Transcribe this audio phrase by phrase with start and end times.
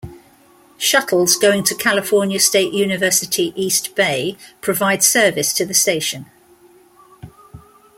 [0.79, 6.25] Shuttles going to California State University, East Bay provide service to the station.